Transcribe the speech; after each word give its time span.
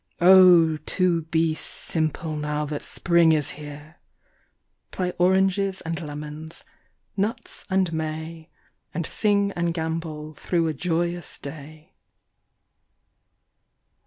Oh! 0.19 0.77
to 0.77 1.21
be 1.25 1.53
simple 1.53 2.35
now 2.35 2.65
that 2.65 2.81
Spring 2.83 3.33
is 3.33 3.51
here! 3.51 3.97
Play 4.89 5.13
Oranges 5.19 5.79
and 5.81 6.01
Lemons, 6.01 6.65
Nuts 7.15 7.65
and 7.69 7.93
May, 7.93 8.49
And 8.95 9.05
sing 9.05 9.51
and 9.51 9.75
gambol 9.75 10.33
through 10.33 10.67
a 10.67 10.73
joyous 10.73 11.37
day. 11.37 11.93